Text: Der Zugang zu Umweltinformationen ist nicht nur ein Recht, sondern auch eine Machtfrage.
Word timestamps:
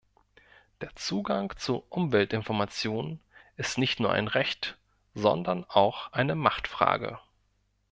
Der 0.81 0.95
Zugang 0.95 1.55
zu 1.57 1.83
Umweltinformationen 1.89 3.19
ist 3.55 3.77
nicht 3.77 3.99
nur 3.99 4.11
ein 4.11 4.27
Recht, 4.27 4.79
sondern 5.13 5.63
auch 5.65 6.11
eine 6.11 6.33
Machtfrage. 6.33 7.19